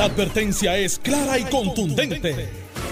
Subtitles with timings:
[0.00, 2.48] La advertencia es clara y contundente.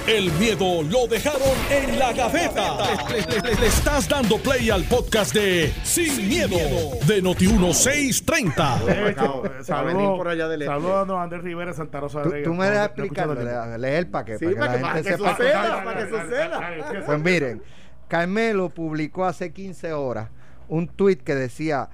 [0.06, 2.76] El miedo lo dejaron en la gaveta.
[3.08, 6.58] Le, le estás dando play al podcast de Sin, miedo,
[7.06, 9.64] de Noti1630.
[9.64, 10.26] Saludos
[10.66, 13.26] Saludos a Andrés Rivera Santa Rosa Tú, de tú me dejas explicar,
[13.80, 15.30] leer para que, Sí, para que la gente sepa.
[15.34, 16.60] suceda, para que suceda.
[17.06, 17.62] Pues miren,
[18.06, 20.28] Carmelo publicó hace 15 horas
[20.68, 21.88] un tweet que decía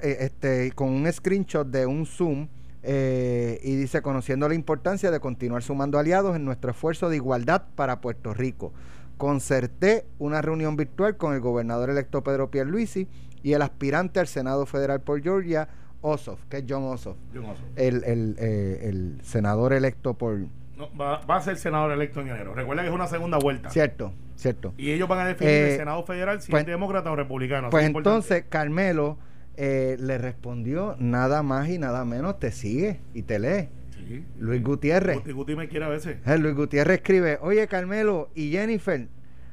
[0.00, 2.46] eh, este, con un screenshot de un Zoom
[2.84, 7.62] eh, y dice conociendo la importancia de continuar sumando aliados en nuestro esfuerzo de igualdad
[7.74, 8.72] para Puerto Rico.
[9.18, 13.08] Concerté una reunión virtual con el gobernador electo Pedro Pierluisi
[13.42, 15.68] y el aspirante al Senado Federal por Georgia,
[16.02, 17.64] Ossoff, que es John Ossoff, John Ossoff.
[17.76, 20.38] el, el, eh, el senador electo por...
[20.76, 22.52] No, va, va a ser senador electo en enero.
[22.54, 23.70] Recuerda que es una segunda vuelta.
[23.70, 24.74] Cierto, cierto.
[24.76, 27.70] Y ellos van a definir Eh, el Senado Federal si pues- es demócrata o republicano.
[27.70, 29.16] Pues entonces Carmelo
[29.56, 33.68] eh, le respondió nada más y nada menos, te sigue y te lee.
[34.06, 34.24] Sí.
[34.38, 35.16] Luis Gutiérrez.
[35.18, 36.18] Guti, Guti me quiere a veces.
[36.26, 39.08] Eh, Luis Gutiérrez escribe, oye Carmelo y Jennifer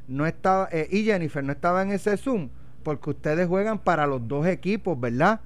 [0.07, 2.49] no estaba eh, y Jennifer no estaba en ese Zoom
[2.83, 5.41] porque ustedes juegan para los dos equipos, ¿verdad?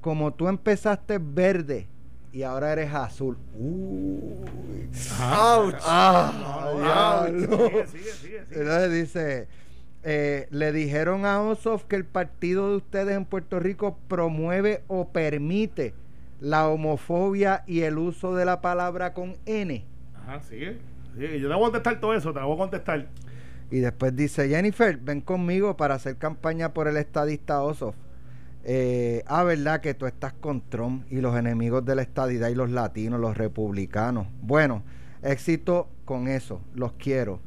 [0.00, 1.88] Como tú empezaste verde
[2.32, 3.36] y ahora eres azul.
[3.58, 4.88] Uy.
[5.20, 5.74] ¡Auch!
[5.82, 7.26] Ah,
[8.20, 8.42] sigue.
[8.50, 9.48] Entonces dice,
[10.08, 15.08] eh, le dijeron a Ossoff que el partido de ustedes en Puerto Rico promueve o
[15.08, 15.94] permite
[16.38, 19.84] la homofobia y el uso de la palabra con N.
[20.14, 20.78] Ajá, sigue.
[21.12, 21.40] sigue.
[21.40, 23.08] Yo te voy a contestar todo eso, te voy a contestar.
[23.68, 27.96] Y después dice, Jennifer, ven conmigo para hacer campaña por el estadista Ossoff.
[28.62, 32.54] Eh, ah, verdad que tú estás con Trump y los enemigos de la estadidad y
[32.54, 34.28] los latinos, los republicanos.
[34.40, 34.84] Bueno,
[35.24, 37.40] éxito con eso, los quiero.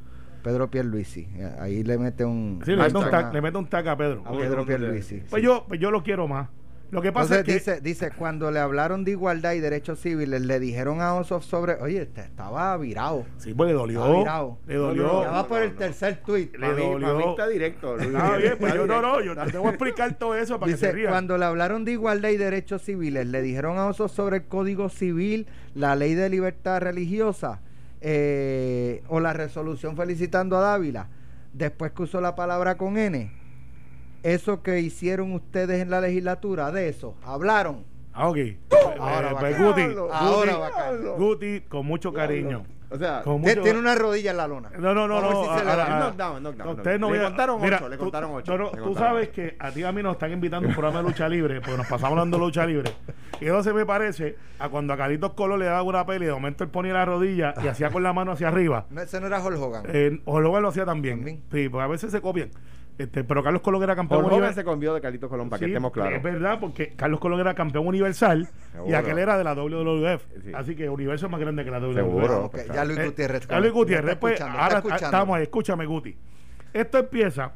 [0.43, 1.27] Pedro Pierluisi,
[1.59, 2.61] ahí le mete un...
[2.65, 4.23] Sí, le mete un, hashtag tac, le mete un tac a Pedro.
[4.25, 5.23] a Pedro Pierluisi.
[5.29, 5.45] Pues sí.
[5.45, 6.49] yo, pues yo lo quiero más.
[6.91, 7.71] Lo que pasa Entonces es que.
[7.71, 11.75] dice, dice, cuando le hablaron de igualdad y derechos civiles, le dijeron a Ossoff sobre,
[11.75, 13.25] oye, este estaba virado.
[13.37, 14.19] Sí, pues le dolió.
[14.19, 14.57] Virado.
[14.65, 15.21] Le dolió.
[15.21, 16.49] Ya va por el tercer tweet.
[16.57, 17.29] Le mí, dolió.
[17.31, 17.97] está directo.
[17.99, 20.71] Está bien, pues Está yo no, no, yo te voy a explicar todo eso para
[20.71, 21.09] que se Dice, ría.
[21.09, 24.89] cuando le hablaron de igualdad y derechos civiles, le dijeron a Oso sobre el Código
[24.89, 27.61] Civil, la ley de libertad religiosa
[28.02, 31.08] eh, o la resolución felicitando a Dávila,
[31.54, 33.32] después que usó la palabra con N,
[34.23, 37.83] eso que hicieron ustedes en la legislatura, de eso, hablaron.
[38.14, 38.38] Ah, ok.
[38.99, 39.82] Ahora Eh, va pues Guti.
[40.11, 41.23] Ahora Guti.
[41.23, 42.64] Guti, con mucho cariño.
[42.92, 44.70] O sea, mucho- Tiene una rodilla en la lona.
[44.80, 46.72] No, no, no, no.
[46.72, 49.72] ustedes no Le contaron Mira, ocho, le contaron ocho, No, tú contaron sabes que a
[49.72, 51.88] ti y a mí nos están invitando a un programa de lucha libre, porque nos
[51.88, 52.92] pasamos hablando de lucha libre.
[53.39, 56.32] Y eso se me parece a cuando a Carlitos Colón le daba una peli, de
[56.33, 58.86] momento él ponía la rodilla y hacía con la mano hacia arriba.
[58.89, 59.83] No, ese no era Hulk Hogan.
[59.88, 61.17] Eh, o Logan lo hacía también.
[61.20, 61.44] También.
[61.52, 62.50] Sí, porque a veces se copian.
[62.98, 64.56] Este, pero Carlos Colón era campeón Hogan universal.
[64.56, 66.16] se convió de Carlitos Colón, para Sí, que estemos claros.
[66.16, 68.50] Es verdad, porque Carlos Colón era campeón universal
[68.87, 70.23] y aquel era de la WWF.
[70.43, 70.52] Sí.
[70.53, 71.95] Así que Universo es más grande que la WWF.
[71.95, 72.45] Seguro.
[72.45, 73.47] Ok, ya Luis Eh, Gutiérrez.
[73.47, 75.05] ya Luis Gutiérrez, pues, ahora escuchando.
[75.05, 76.15] estamos ahí, escúchame, Guti.
[76.73, 77.53] Esto empieza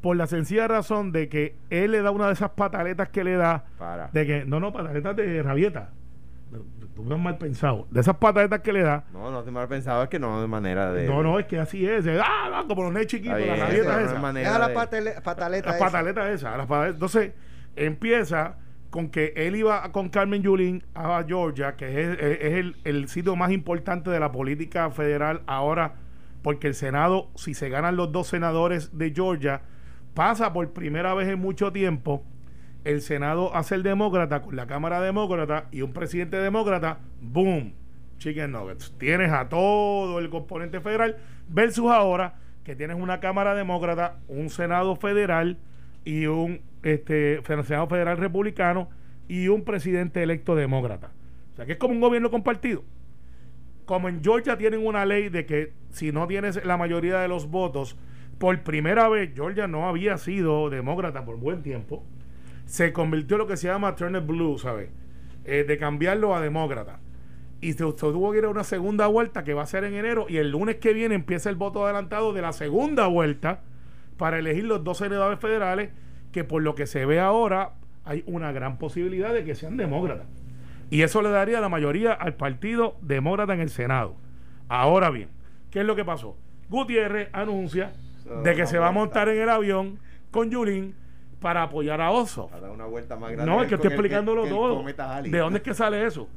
[0.00, 3.36] por la sencilla razón de que él le da una de esas pataletas que le
[3.36, 4.08] da, Para.
[4.12, 5.90] de que, no, no, pataletas de rabieta.
[6.94, 7.86] Tú me has mal pensado.
[7.90, 10.46] De esas pataletas que le da, No, no estoy mal pensado, es que no de
[10.46, 11.06] manera de.
[11.06, 12.04] no, no, es que así es.
[12.04, 13.86] es, ah, no, como los nenes chiquitos, las rabietas
[14.20, 14.58] no es esas.
[14.60, 15.84] la patale- pataleta Las esa.
[15.86, 16.70] pataletas esas.
[16.90, 17.32] Entonces,
[17.76, 18.56] empieza
[18.92, 23.50] con que él iba con Carmen Yulín a Georgia, que es, el, el sitio más
[23.50, 25.94] importante de la política federal ahora,
[26.42, 29.62] porque el Senado, si se ganan los dos senadores de Georgia,
[30.12, 32.22] pasa por primera vez en mucho tiempo
[32.84, 37.72] el Senado a ser demócrata con la Cámara Demócrata y un presidente demócrata, ¡boom!
[38.18, 38.92] Chicken Nuggets.
[38.98, 41.16] Tienes a todo el componente federal
[41.48, 45.56] versus ahora que tienes una Cámara Demócrata, un Senado federal
[46.04, 48.88] y un este, Senado federal republicano
[49.28, 51.12] y un presidente electo demócrata.
[51.52, 52.82] O sea que es como un gobierno compartido.
[53.84, 57.50] Como en Georgia tienen una ley de que si no tienes la mayoría de los
[57.50, 57.96] votos,
[58.38, 62.04] por primera vez Georgia no había sido demócrata por buen tiempo,
[62.66, 64.90] se convirtió en lo que se llama Turner Blue, ¿sabes?
[65.44, 67.00] Eh, de cambiarlo a demócrata.
[67.60, 69.94] Y se, se tuvo que ir a una segunda vuelta que va a ser en
[69.94, 73.60] enero y el lunes que viene empieza el voto adelantado de la segunda vuelta
[74.16, 75.90] para elegir los dos senadores federales
[76.32, 77.74] que por lo que se ve ahora
[78.04, 80.26] hay una gran posibilidad de que sean demócratas.
[80.90, 84.16] Y eso le daría la mayoría al partido demócrata en el Senado.
[84.68, 85.28] Ahora bien,
[85.70, 86.36] ¿qué es lo que pasó?
[86.68, 87.92] Gutiérrez anuncia
[88.42, 89.98] de que se va a montar en el avión
[90.30, 90.94] con Yulín
[91.40, 92.50] para apoyar a Oso.
[92.52, 93.50] A dar una vuelta más grande.
[93.50, 94.84] No, es que estoy explicándolo que todo.
[95.22, 96.28] ¿De dónde es que sale eso?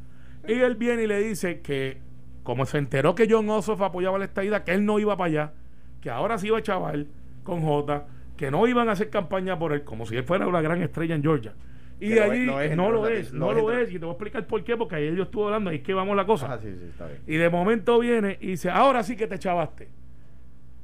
[0.48, 2.00] Y él viene y le dice que,
[2.44, 5.54] como se enteró que John Ossoff apoyaba la estadía, que él no iba para allá,
[6.02, 7.08] que ahora sí iba a chaval
[7.44, 8.06] con J,
[8.38, 11.16] que no iban a hacer campaña por él, como si él fuera una gran estrella
[11.16, 11.54] en Georgia,
[12.00, 13.90] Y de allí es no lo es, no lo es.
[13.90, 15.94] Y te voy a explicar por qué, porque ayer yo estuve hablando, ahí es que
[15.94, 16.52] vamos la cosa.
[16.52, 17.20] Ah, sí, sí, está bien.
[17.28, 19.88] Y de momento viene y dice, ahora sí que te chavaste.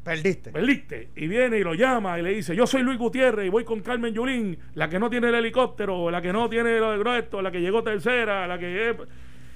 [0.04, 0.52] Perdiste.
[0.52, 1.10] Perdiste.
[1.16, 3.82] Y viene y lo llama y le dice, yo soy Luis Gutiérrez y voy con
[3.82, 7.42] Carmen Yulín, la que no tiene el helicóptero, la que no tiene lo de esto,
[7.42, 8.96] la que llegó tercera, la que...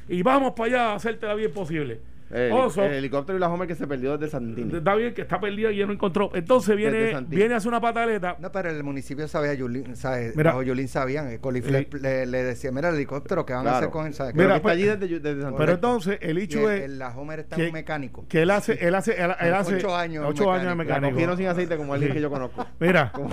[0.07, 1.99] Y vamos para allá a hacerte la bien posible.
[2.31, 4.75] El, Oso, el helicóptero y la Homer que se perdió desde Santini.
[4.75, 6.31] está bien que está perdida y ya no encontró.
[6.33, 8.35] Entonces viene, viene a hacer una pataleta.
[8.39, 10.49] No, pero el municipio sabía, Yulín, sabe, Mira.
[10.51, 11.97] bajo Yulín sabían, el Colifle Sí.
[11.99, 14.61] le, le decía, mira el helicóptero que van a hacer con él, Mira, que está
[14.63, 15.57] pues- allí desde, desde Santini.
[15.57, 18.25] Pero entonces el hecho es el- la Homer está que- en mecánico.
[18.27, 20.77] que él hace, él hace, él, él hace Ocho años ocho años de mecánico.
[20.77, 21.11] la mecánico.
[21.13, 22.65] cogieron sin aceite como alguien que yo conozco.
[22.79, 23.29] Mira, ¿Cómo?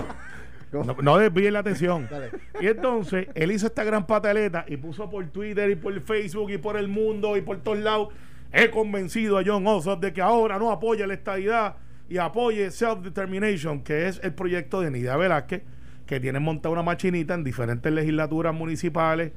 [0.71, 2.07] no, no desvíen la atención.
[2.11, 2.29] Dale.
[2.61, 6.57] Y entonces él hizo esta gran pataleta y puso por Twitter y por Facebook y
[6.59, 8.09] por el mundo y por todos lados.
[8.53, 11.77] He convencido a John Ossoff de que ahora no apoya la estadidad
[12.07, 15.63] y apoye Self-Determination, que es el proyecto de Nidia Velázquez,
[16.05, 19.31] que tiene montada una machinita en diferentes legislaturas municipales,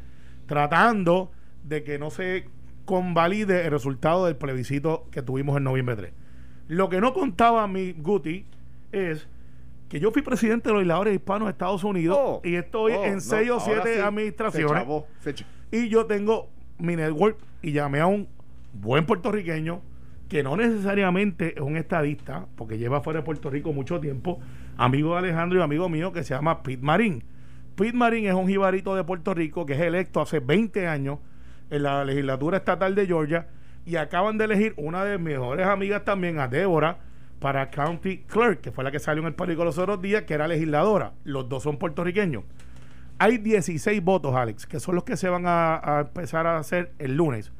[0.46, 1.32] tratando
[1.64, 2.48] de que no se
[2.84, 6.12] convalide el resultado del plebiscito que tuvimos en noviembre 3.
[6.68, 8.46] Lo que no contaba mi Guti
[8.92, 9.28] es
[9.88, 13.04] que yo fui presidente de los legisladores hispanos de Estados Unidos Oh, y estoy oh,
[13.04, 16.48] en no, seis o ahora siete sí, administraciones Se chavó, se ch- y yo tengo
[16.78, 18.28] mi network y llamé a un
[18.72, 19.82] buen puertorriqueño
[20.28, 24.40] que no necesariamente es un estadista, porque lleva fuera de Puerto Rico mucho tiempo,
[24.76, 27.22] amigo de Alejandro y amigo mío que se llama Pete Marín.
[27.76, 31.18] Pete Marín es un jibarito de Puerto Rico que es electo hace 20 años
[31.70, 33.48] en la legislatura estatal de Georgia
[33.84, 36.98] y acaban de elegir una de mis mejores amigas también, a Débora,
[37.38, 40.34] para County Clerk, que fue la que salió en el periódico los otros días, que
[40.34, 41.12] era legisladora.
[41.22, 42.44] Los dos son puertorriqueños.
[43.18, 46.92] Hay 16 votos, Alex, que son los que se van a, a empezar a hacer
[46.98, 47.52] el lunes.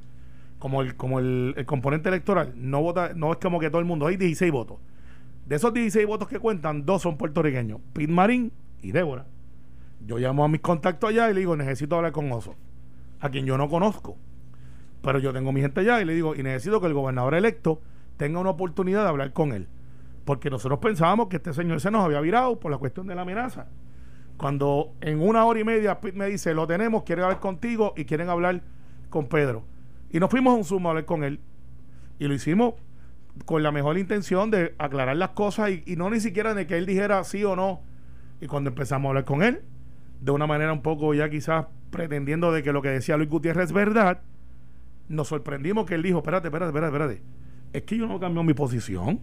[0.66, 2.52] Como el, como el, componente electoral.
[2.56, 4.08] No vota, no es como que todo el mundo.
[4.08, 4.78] Hay 16 votos.
[5.46, 7.78] De esos 16 votos que cuentan, dos son puertorriqueños.
[7.92, 8.50] Pete Marín
[8.82, 9.26] y Débora.
[10.04, 12.56] Yo llamo a mis contactos allá y le digo, necesito hablar con Oso.
[13.20, 14.16] A quien yo no conozco.
[15.02, 17.80] Pero yo tengo mi gente allá y le digo, y necesito que el gobernador electo
[18.16, 19.68] tenga una oportunidad de hablar con él.
[20.24, 23.22] Porque nosotros pensábamos que este señor se nos había virado por la cuestión de la
[23.22, 23.68] amenaza.
[24.36, 28.04] Cuando en una hora y media Pete me dice, lo tenemos, quieren hablar contigo y
[28.04, 28.62] quieren hablar
[29.10, 29.75] con Pedro.
[30.16, 31.40] Y nos fuimos a un Zoom a hablar con él.
[32.18, 32.72] Y lo hicimos
[33.44, 36.78] con la mejor intención de aclarar las cosas y, y no ni siquiera de que
[36.78, 37.82] él dijera sí o no.
[38.40, 39.60] Y cuando empezamos a hablar con él,
[40.22, 43.66] de una manera un poco ya quizás pretendiendo de que lo que decía Luis Gutiérrez
[43.66, 44.22] es verdad,
[45.10, 47.22] nos sorprendimos que él dijo, espérate, espérate, espérate, espérate.
[47.74, 49.20] Es que yo no cambio mi posición.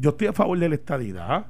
[0.00, 1.46] Yo estoy a favor de la estadidad.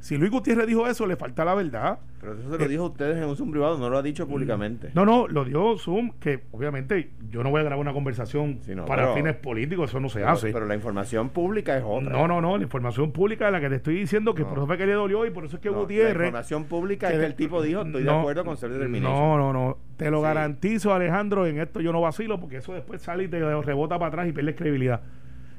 [0.00, 1.98] Si Luis Gutiérrez dijo eso, le falta la verdad.
[2.20, 4.26] Pero eso se lo dijo a ustedes en un Zoom privado, no lo ha dicho
[4.28, 4.88] públicamente.
[4.88, 4.90] Mm.
[4.94, 8.74] No, no, lo dio Zoom, que obviamente yo no voy a grabar una conversación Sí,
[8.76, 10.52] no, para pero- fines políticos, eso no se pero, hace.
[10.52, 12.10] pero la información pública es otra.
[12.12, 14.48] no, no, no, la información pública de la que te estoy diciendo, que No.
[14.50, 16.26] por eso fue que le dolió y por eso es que No, La Gutiérrez...
[16.28, 19.12] información pública que es que el tipo dijo, estoy de acuerdo con Self Determination.
[19.18, 19.78] No, no, no.
[19.96, 20.22] Te lo Sí.
[20.22, 24.08] garantizo, Alejandro, en esto yo no vacilo, porque eso después sale y te rebota para
[24.08, 25.00] atrás y pierde credibilidad.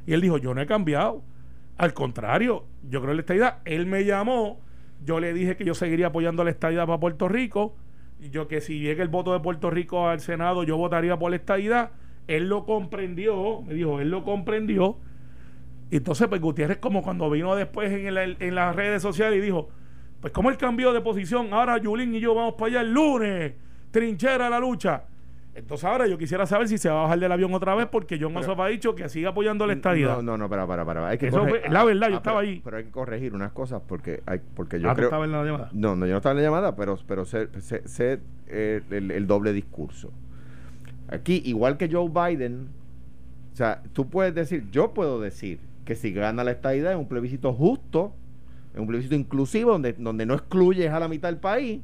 [0.08, 1.22] Y él dijo, yo no he cambiado.
[1.80, 3.60] Al contrario, yo creo en la estadidad.
[3.64, 4.60] Él me llamó,
[5.06, 7.78] yo le dije que yo seguiría apoyando la estadidad para Puerto Rico,
[8.20, 11.38] yo que si llega el voto de Puerto Rico al Senado, yo votaría por la
[11.38, 11.92] estadidad.
[12.28, 14.98] Él lo comprendió, me dijo, él lo comprendió.
[15.90, 19.70] Entonces, pues Gutiérrez, como cuando vino después en, en las redes sociales y dijo,
[20.20, 23.54] pues como él cambió de posición, ahora Yulín y yo vamos para allá el lunes,
[23.92, 25.06] trinchera la lucha.
[25.60, 28.18] Entonces ahora yo quisiera saber si se va a bajar del avión otra vez porque
[28.20, 30.16] John Pero- Ossoff ha dicho que sigue apoyando la estadidad.
[30.18, 31.08] No, no, no, para, para, para.
[31.10, 32.62] Hay que Eso corre- fue- la verdad, yo ah, estaba pero- ahí.
[32.64, 35.08] Pero hay que corregir unas cosas porque hay, porque yo Ah, ¿tú creo.
[35.10, 35.70] estabas en la llamada?
[35.74, 39.12] No, no, yo no estaba en la llamada, pero, pero sé, sé- sé, eh, el,
[39.12, 40.12] el doble discurso.
[41.10, 42.68] Aquí, igual que Joe Biden,
[43.54, 47.08] o sea, tú puedes decir, yo puedo decir que si gana la estadidad es un
[47.08, 48.14] plebiscito justo,
[48.74, 51.82] es un plebiscito inclusivo, donde, donde no excluyes a la mitad del país,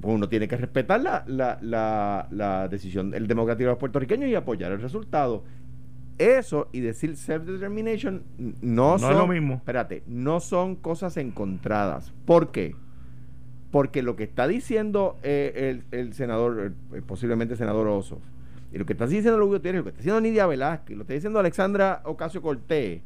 [0.00, 4.28] pues uno tiene que respetar la, la, la, la decisión del democrático de los puertorriqueños
[4.28, 5.44] y apoyar el resultado.
[6.18, 8.22] Eso y decir self-determination
[8.60, 9.54] no, No son, es lo mismo.
[9.54, 12.12] Espérate, no son cosas encontradas.
[12.26, 12.76] ¿Por qué?
[13.70, 18.20] Porque lo que está diciendo eh, el, el senador, eh, posiblemente el senador Oso,
[18.72, 21.12] y lo que está diciendo Luis Gutiérrez, lo que está diciendo Nidia Velázquez, lo que
[21.12, 23.00] está diciendo Alexandra Ocasio Cortés,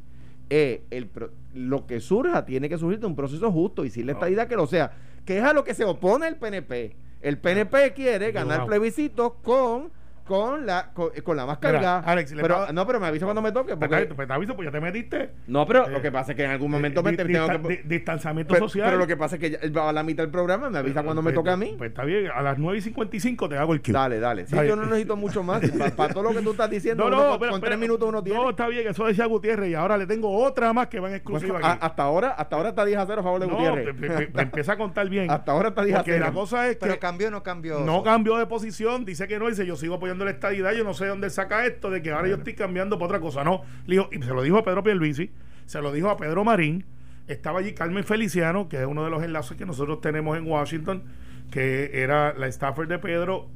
[0.49, 1.09] eh, el
[1.53, 4.55] lo que surja tiene que surgir de un proceso justo y si la estadidad que
[4.55, 4.91] lo sea,
[5.27, 6.95] que es a lo que se opone el PNP.
[7.19, 9.91] El PNP quiere ganar plebiscitos con
[10.27, 11.99] con la con, con la más Mira, cargada.
[12.01, 13.75] Alex, le pero, no, pero me avisa cuando me toque.
[13.75, 15.29] Pues, Porque, está- pues te aviso, pues ya te metiste.
[15.47, 17.61] no, pero Eh, lo que pasa es que en algún momento me Di- tengo dista-
[17.61, 17.67] que.
[17.67, 18.87] di- distanciamiento pero, social.
[18.87, 21.03] pero lo que pasa es que ya- va a la mitad del programa, me avisa
[21.03, 21.75] cuando me Pues, toque a mí.
[21.77, 23.93] Pues está bien, a las 9 y 55 te hago el cue.
[23.93, 24.45] Dale, dale.
[24.45, 25.61] Sí, Está yo no necesito mucho más.
[25.97, 28.39] Para, todo lo que tú estás diciendo, No, con, tres minutos uno tiene.
[28.39, 31.21] No, está bien, eso decía Gutiérrez y ahora le tengo otra más que va en
[31.21, 33.53] Pues, exclusiva a- hasta ahora, hasta ahora está 10 a 0 a favor de no,
[33.55, 33.87] Gutiérrez.
[34.37, 35.29] empieza a contar bien.
[35.31, 36.25] Hasta ahora está 10 a Porque 0.
[36.25, 37.79] la cosa es que Pero cambió o no cambió.
[37.79, 40.93] no cambió de posición, dice que no, dice yo sigo apoyando la estadidad, yo no
[40.93, 43.43] sé dónde saca esto de que ahora yo estoy cambiando para otra cosa.
[43.43, 45.31] No, le dijo- y se lo dijo a Pedro Pierluisi,
[45.65, 46.85] se lo dijo a Pedro Marín,
[47.27, 51.03] estaba allí Carmen Feliciano, que es uno de los enlaces que nosotros tenemos en Washington,
[51.51, 53.47] que era la staffer de Pedro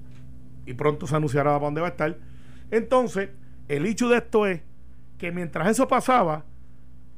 [0.65, 2.17] y pronto se anunciará para dónde va a estar.
[2.69, 3.29] Entonces,
[3.67, 4.61] el hecho de esto es
[5.17, 6.45] que mientras eso pasaba,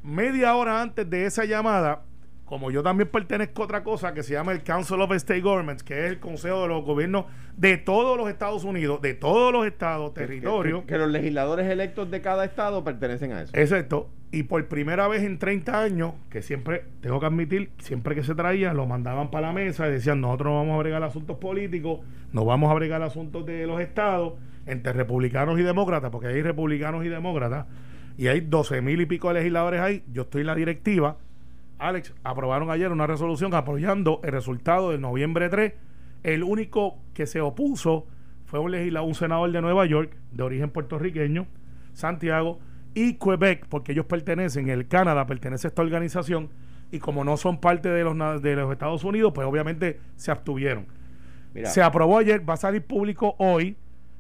[0.04, 2.04] media hora antes de esa llamada,
[2.46, 5.84] como yo también pertenezco a otra cosa que se llama el Council of State Governments,
[5.84, 7.26] que es el consejo de los gobiernos
[7.58, 12.12] de todos los Estados Unidos, de todos los estados, territorios, Que, que los legisladores electos
[12.12, 13.52] de cada estado pertenecen a eso.
[13.56, 14.10] Exacto.
[14.32, 18.34] Y por primera vez en 30 años, que siempre, tengo que admitir, siempre que se
[18.34, 22.00] traía, lo mandaban para la mesa y decían, nosotros no vamos a bregar asuntos políticos,
[22.32, 24.34] no vamos a bregar asuntos de los estados,
[24.66, 27.68] entre republicanos y demócratas, porque hay republicanos y demócratas,
[28.18, 31.18] y hay 12 mil y pico de legisladores ahí, yo estoy en la directiva.
[31.84, 35.74] Alex, aprobaron ayer una resolución apoyando el resultado del noviembre 3.
[36.24, 38.08] El único que se opuso
[38.46, 41.46] fue un legislador, un senador de Nueva York, de origen puertorriqueño,
[41.92, 42.60] Santiago,
[42.94, 46.52] y Quebec, porque ellos pertenecen, el Canadá pertenece a esta organización,
[46.90, 50.86] y como no son parte de los, de los Estados Unidos, pues obviamente se abstuvieron.
[51.54, 53.76] Mira, Se aprobó ayer, va a salir público hoy,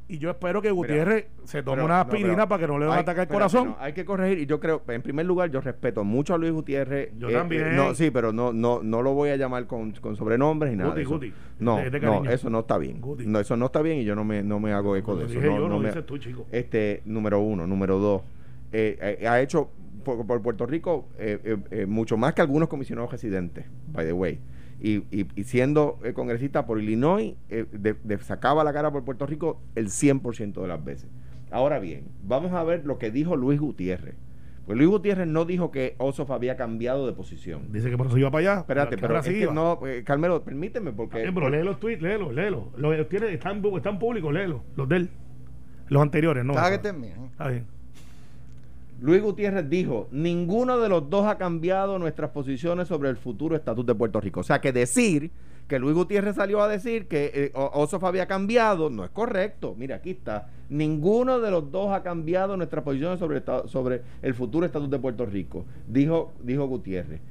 [0.08, 2.92] y yo espero que Gutiérrez se tome pero- una aspirina para que no le hay-
[3.00, 3.68] ataque al espérate, corazón.
[3.70, 6.52] no, hay que corregir y yo creo, en primer lugar, yo respeto mucho a Luis
[6.52, 7.12] Gutiérrez.
[7.18, 7.76] Yo también.
[7.76, 10.90] no, sí, pero no, no, no lo voy a llamar con, con sobrenombres y nada.
[10.92, 11.10] Guti, eso.
[11.12, 13.00] Guti, No, de- de no, eso no está bien.
[13.02, 13.26] Guti.
[13.26, 15.30] No, eso no está bien y yo no me, no me hago eco de Lo
[15.30, 15.40] eso.
[15.40, 16.46] dije yo, no me- dices tú, chico.
[16.52, 17.66] Este, número uno.
[17.66, 18.22] Número dos.
[18.76, 19.70] eh, eh, ha hecho
[20.04, 24.14] por, por Puerto Rico eh, eh, eh, mucho más que algunos comisionados residentes, by the
[24.14, 24.40] way.
[24.84, 29.04] Y, y- y siendo eh, congresista por Illinois, eh, de- de- sacaba la cara por
[29.06, 31.10] Puerto Rico el 100% de las veces.
[31.52, 34.16] Ahora bien, vamos a ver lo que dijo Luis Gutiérrez.
[34.66, 37.72] Pues Luis Gutiérrez no dijo que Osof había cambiado de posición.
[37.72, 38.60] Dice que por eso iba para allá.
[38.62, 41.22] Espérate, pero es que no, eh, Carmelo, permíteme porque...
[41.22, 42.72] bien, pero lee los tweets, léelo, léelo.
[42.78, 44.64] Los, tiene, están, están públicos, léelo.
[44.76, 45.10] Los de él.
[45.90, 46.54] Los anteriores, no.
[47.32, 47.66] Está bien.
[49.02, 53.86] Luis Gutiérrez dijo, ninguno de los dos ha cambiado nuestras posiciones sobre el futuro estatus
[53.86, 54.40] de Puerto Rico.
[54.40, 55.32] O sea, que decir
[55.68, 59.76] que Luis Gutiérrez salió a decir que eh, Osof había cambiado no es correcto.
[59.78, 60.48] Mira, aquí está.
[60.70, 65.66] Ninguno de los dos ha cambiado nuestras posiciones sobre el, futuro estatus de Puerto Rico,
[65.88, 67.22] dijo, dijo Gutiérrez.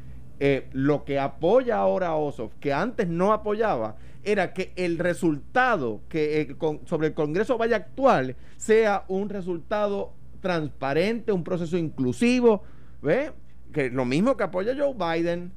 [0.40, 6.00] Eh, lo que apoya ahora a Osof, que antes no apoyaba, era que el resultado
[6.08, 10.12] que con- sobre el Congreso vaya actual sea un resultado
[10.42, 12.62] transparente, un proceso inclusivo,
[13.00, 13.32] ¿ve?
[13.72, 15.50] Que lo mismo que apoya Joe Biden.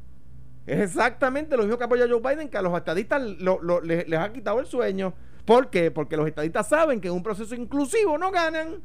[0.66, 4.08] Es exactamente lo mismo que apoya Joe Biden, que a los estadistas lo- lo- les,
[4.08, 5.14] les ha quitado el sueño.
[5.44, 5.92] ¿Por qué?
[5.92, 8.82] Porque los estadistas saben que en un proceso inclusivo no ganan.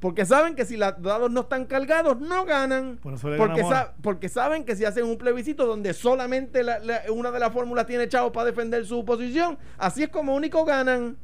[0.00, 2.98] Porque saben que si los dados no están cargados, no ganan.
[3.02, 6.62] Por eso le Porque, ganamos sa- porque saben que si hacen un plebiscito donde solamente
[6.62, 10.34] la- la- una de las fórmulas tiene chavos para defender su posición, así es como
[10.34, 11.16] único ganan.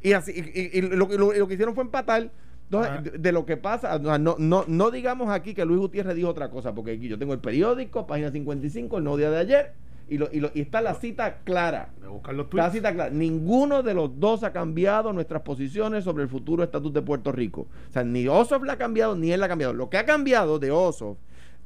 [0.00, 2.30] Y así y, y- y lo, lo que hicieron fue empatar.
[2.70, 3.02] Entonces, Ajá.
[3.02, 6.50] de, de lo que pasa, no, no, no digamos aquí que Luis Gutiérrez dijo otra
[6.50, 9.72] cosa, porque aquí yo tengo el periódico, página 55, el nuevo día de ayer,
[10.08, 11.90] y, lo, y, lo- y está la cita clara.
[12.00, 13.10] Los Está la cita clara.
[13.10, 17.66] Ninguno de los dos ha cambiado nuestras posiciones sobre el futuro estatus de Puerto Rico.
[17.88, 19.72] O sea, ni Osof la ha cambiado, ni él la ha cambiado.
[19.72, 21.16] Lo que ha cambiado de Osof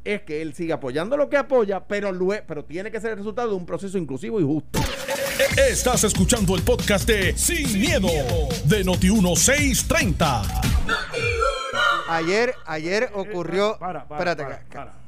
[0.04, 3.18] es que él sigue apoyando lo que apoya, pero, lue- pero tiene que ser el
[3.18, 4.80] resultado de un proceso inclusivo y justo.
[5.56, 8.08] Estás escuchando el podcast de Sin, miedo,
[8.66, 10.62] de Noti1630.
[12.08, 13.76] Ayer, ayer Eh, ocurrió.
[13.78, 15.03] Para, para, espérate, para.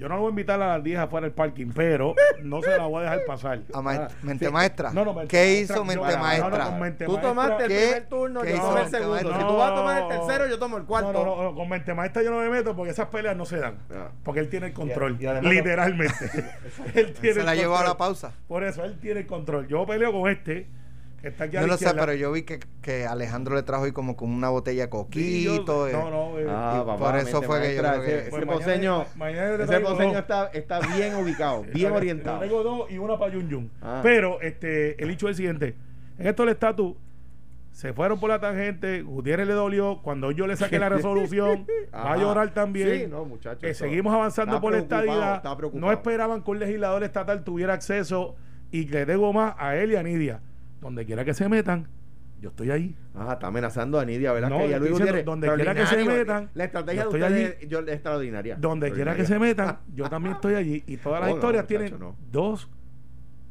[0.00, 2.70] Yo no lo voy a invitar a las 10 afuera del parking, pero no se
[2.74, 3.60] la voy a dejar pasar.
[3.74, 4.50] a ma- Ah, mente sí.
[4.52, 4.90] maestra.
[4.94, 6.64] No, no, mente ¿Qué maestra, hizo yo- mente no, no, no, maestra?
[6.64, 7.28] con mente Tú maestra.
[7.28, 9.14] tomaste el ¿Qué- primer turno, qué yo hizo tomé el Mente segundo.
[9.14, 9.38] Maestra?
[9.40, 11.12] Si tú vas a tomar el tercero, yo tomo el cuarto.
[11.12, 13.58] No, no, no, con mente maestra yo no me meto porque esas peleas no se
[13.58, 13.74] dan.
[13.94, 14.08] Ah.
[14.24, 15.18] Porque él tiene el control.
[15.20, 16.14] y además- literalmente.
[16.94, 17.92] él tiene Se el la llevó a control.
[17.94, 18.32] la pausa.
[18.48, 19.68] Por eso, él tiene el control.
[19.68, 20.66] Yo peleo con este,
[21.20, 22.00] que está aquí no sé, izquierda.
[22.00, 25.42] pero yo vi que, que Alejandro le trajo ahí como con una botella de Sí,
[25.44, 25.88] yo- coquito.
[25.88, 25.92] eh.
[25.92, 28.52] No, no, eh, Ah, papá, por eso fue que yo creo que- ese, Pues ese
[28.52, 32.38] poseño, mañana ese poseño está, está bien ubicado, bien orientado.
[32.38, 33.70] traigo dos y una para Yun Yun.
[33.82, 34.00] Ah.
[34.02, 35.74] Pero este, el hecho es el siguiente:
[36.18, 36.94] en esto del estatus,
[37.72, 39.02] se fueron por la tangente.
[39.02, 40.00] Gutiérrez le dolió.
[40.02, 42.88] Cuando yo le saqué la resolución, va a llorar también.
[43.02, 45.80] Sí, no, muchacho, Que eso- seguimos avanzando está por la preocupado.
[45.86, 48.34] No esperaban que un legislador estatal tuviera acceso
[48.72, 50.40] y le debo más a él y a Nidia.
[50.80, 51.88] Donde quiera que se metan,
[52.40, 52.96] Yo estoy ahí.
[53.14, 54.48] Ah, está amenazando a Nidia, ¿verdad?
[54.48, 57.88] No, Luis Gutiérrez, donde quiera que se metan, La estrategia yo de ustedes yo, es
[57.88, 58.56] extraordinaria.
[58.56, 59.72] Donde quiera que se Extraordinaria.
[59.74, 60.82] metan, yo también estoy allí.
[60.86, 62.16] Y todas las Oh, historias tienen no.
[62.32, 62.68] dos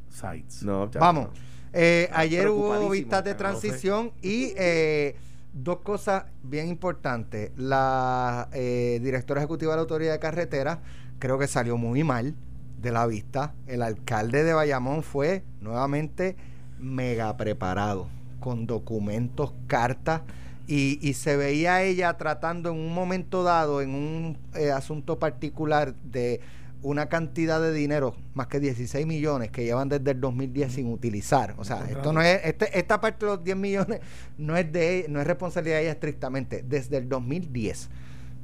[0.09, 0.63] sites.
[0.63, 1.25] No, chacho, Vamos.
[1.27, 1.33] no.
[1.71, 3.67] Eh, ayer hubo vistas de cabrón, no sé.
[3.67, 5.15] transición y eh,
[5.53, 7.51] dos cosas bien importantes.
[7.57, 10.81] La eh, directora ejecutiva de la Autoridad de Carretera
[11.19, 12.33] creo que salió muy mal
[12.81, 13.53] de la vista.
[13.67, 16.35] El alcalde de Bayamón fue nuevamente
[16.79, 18.07] mega preparado,
[18.39, 20.21] con documentos, cartas.
[20.67, 25.95] Y, y se veía ella tratando en un momento dado, en un eh, asunto particular
[25.95, 26.41] de
[26.81, 31.55] una cantidad de dinero, más que 16 millones, que llevan desde el 2010 sin utilizar.
[31.57, 33.99] O sea, esto no es, este, esta parte de los 10 millones
[34.37, 37.89] no es de no es responsabilidad de ella estrictamente, desde el 2010.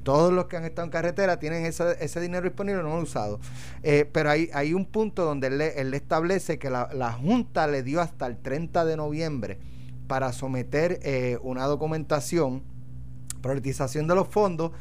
[0.05, 3.01] Todos los que han estado en carretera tienen ese, ese dinero disponible, no lo han
[3.01, 3.39] usado.
[3.81, 7.65] Eh, pero hay, hay un punto donde él él le establece que la, la Junta
[7.65, 9.57] le dio hasta el 30 de noviembre
[10.07, 12.61] para someter eh, una documentación,
[13.41, 14.73] priorización de los fondos,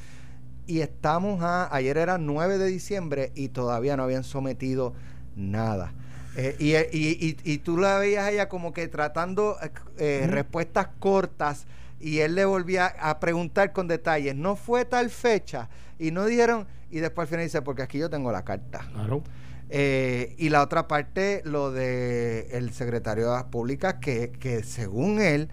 [0.67, 4.93] y estamos a, ayer era 9 de diciembre y todavía no habían sometido
[5.37, 5.95] nada.
[6.37, 9.57] Eh, y, y, y, y tú la veías a ella como que tratando
[9.99, 11.67] eh, respuestas cortas
[12.05, 16.67] y él le volvía a preguntar con detalles, no fue tal fecha y no dijeron,
[16.91, 18.87] y después al final dice, porque aquí yo tengo la carta.
[18.93, 19.23] Claro.
[19.71, 25.19] Eh, y la otra parte, lo de el secretario de las públicas, que, que según
[25.19, 25.49] él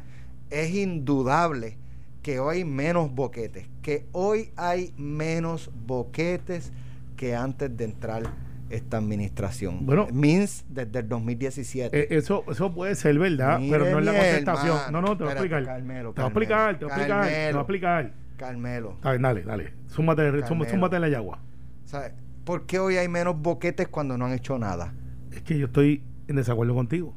[0.50, 1.77] es indudable
[2.22, 6.74] que hoy hay menos boquetes, que hoy hay menos boquetes
[7.15, 8.24] que antes de entrar
[8.71, 9.85] esta administración.
[9.85, 10.07] Bueno.
[10.11, 11.97] Mins desde el 2017.
[11.99, 14.77] Eh, eso, eso puede ser verdad, Mire, pero no es la contestación.
[14.77, 15.01] hermano.
[15.01, 15.65] No, no, te voy a explicar.
[15.65, 18.13] Carmelo, te voy a explicar, te voy a explicar, te voy a explicar.
[18.37, 19.73] Carmelo, Dale, dale, dale.
[19.87, 21.39] Súmate, súmate, la yagua.
[21.85, 22.13] ¿sabe?
[22.43, 24.93] ¿por qué hoy hay menos boquetes cuando no han hecho nada?
[25.31, 27.13] Es que yo estoy en desacuerdo contigo.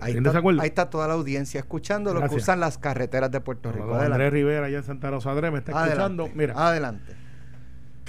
[0.00, 3.40] Ahí ¿En está, ahí está toda la audiencia escuchando lo que usan las carreteras de
[3.40, 3.84] Puerto Rico.
[3.94, 4.12] Adelante.
[4.14, 6.28] Andrés Rivera allá en Santa Rosa Andrés me está escuchando.
[6.34, 7.12] Mira, Adelante.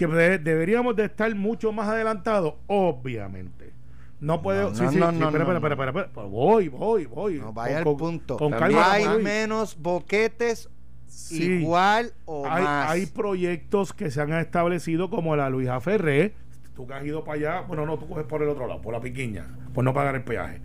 [0.08, 3.72] Que de- deberíamos de estar mucho más adelantados, obviamente.
[4.20, 4.70] No puedo.
[4.70, 6.28] No, sí, no, sí, no, sí, no, espera, no, espera, espera, espera.
[6.28, 7.40] Voy, voy, voy.
[7.40, 8.38] No vaya Con- al punto.
[8.38, 9.24] Con, calma, hay voy.
[9.24, 10.70] menos boquetes
[11.08, 11.44] Sí.
[11.44, 12.92] igual o hay, más.
[12.92, 16.36] hay proyectos que se han establecido como la Luisa Ferré.
[16.76, 18.94] Tú que has ido para allá, bueno, no, tú coges por el otro lado, por
[18.94, 20.62] la piquiña, por no pagar el peaje.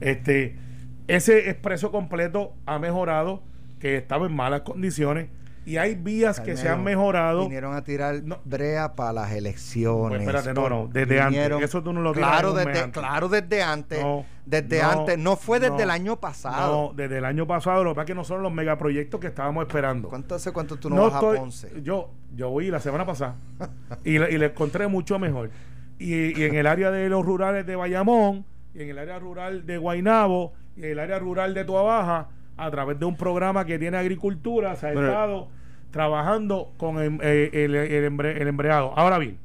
[0.00, 0.56] Este,
[1.06, 3.42] ese expreso completo ha mejorado,
[3.78, 5.28] que estaba en malas condiciones,
[5.66, 7.42] y hay vías que se han mejorado.
[7.42, 8.38] Vinieron a tirar No.
[8.44, 10.22] brea para las elecciones.
[10.22, 11.50] Pues espérate, no, no, desde antes.
[11.62, 12.92] Eso tú no lo claro, desde, antes.
[13.02, 14.00] claro, desde antes.
[14.02, 15.18] No, desde no, antes.
[15.18, 16.88] No fue desde el año pasado.
[16.90, 19.26] No, desde el año pasado, lo que pasa es que no son los megaproyectos que
[19.26, 20.08] estábamos esperando.
[20.08, 21.70] ¿Cuánto hace cuánto tú no, vas estoy- a Ponce?
[21.82, 23.34] Yo, yo voy la semana pasada
[24.04, 25.50] y, le, y le encontré mucho mejor.
[25.98, 29.66] Y, y en el área de los rurales de Bayamón, y en el área rural
[29.66, 33.78] de Guainabo, y en el área rural de Tuabaja, a través de un programa que
[33.78, 35.48] tiene agricultura, se ha estado
[35.90, 38.92] trabajando con eh, el, el empre- el embreado.
[38.96, 39.38] Ahora bien,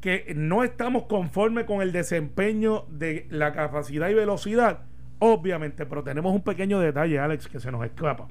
[0.00, 4.80] que no estamos conformes con el desempeño de la capacidad y velocidad,
[5.18, 8.28] obviamente, pero tenemos un pequeño detalle, Alex, que se nos escapa.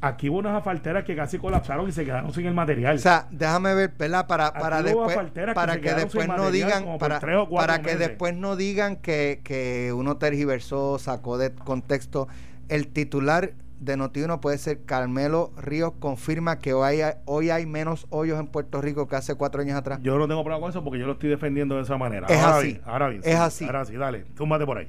[0.00, 2.96] Aquí hubo unas asfalteras que casi colapsaron y se quedaron sin el material.
[2.96, 4.26] O sea, déjame ver, ¿verdad?
[4.26, 7.98] Para, para después, que para que quedaron después no digan, para, para que meses.
[8.00, 12.28] después no digan que, que uno tergiversó, sacó de contexto.
[12.68, 18.06] El titular de Notiuno puede ser Carmelo Ríos confirma que hoy hay, hoy hay menos
[18.10, 20.00] hoyos en Puerto Rico que hace cuatro años atrás.
[20.02, 22.26] Yo no tengo problema con eso porque yo lo estoy defendiendo de esa manera.
[22.28, 22.66] Es ahora así.
[22.66, 23.20] bien, ahora bien.
[23.24, 23.64] Es sí, así.
[23.66, 24.88] Ahora sí, dale, túmbate por ahí.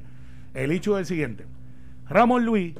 [0.54, 1.46] El hecho es el siguiente.
[2.08, 2.76] Ramón Luis,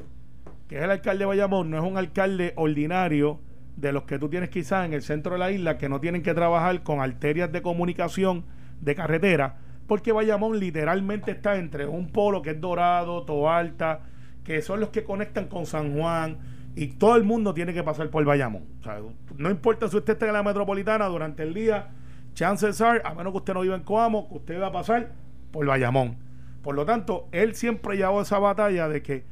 [0.68, 3.40] que es el alcalde de Bayamón, no es un alcalde ordinario
[3.76, 6.22] de los que tú tienes quizás en el centro de la isla que no tienen
[6.22, 8.44] que trabajar con arterias de comunicación
[8.80, 14.00] de carretera, porque Bayamón literalmente está entre un polo que es Dorado, Toalta,
[14.46, 16.38] que son los que conectan con San Juan,
[16.76, 18.62] y todo el mundo tiene que pasar por Bayamón.
[18.80, 19.00] O sea,
[19.36, 21.88] no importa si usted está en la metropolitana durante el día,
[22.34, 25.10] chances are, a menos que usted no viva en Coamo, que usted va a pasar
[25.50, 26.18] por Bayamón.
[26.62, 29.24] Por lo tanto, él siempre llevó esa batalla de que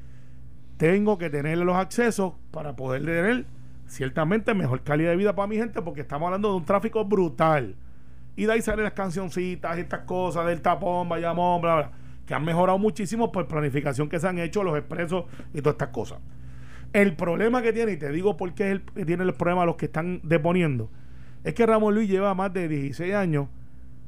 [0.79, 3.45] tengo que tener los accesos para poder tener
[3.87, 7.77] ciertamente mejor calidad de vida para mi gente, porque estamos hablando de un tráfico brutal.
[8.35, 11.91] Y de ahí salen las cancioncitas, estas cosas del tapón, Bayamón, bla, bla,
[12.27, 15.89] que han mejorado muchísimo por planificación que se han hecho, los expresos y todas estas
[15.89, 16.19] cosas.
[16.93, 19.77] El problema que tiene, y te digo por qué es el, tiene el problema los
[19.77, 20.91] que están deponiendo,
[21.43, 23.49] es que Ramón Luis lleva más de 16 años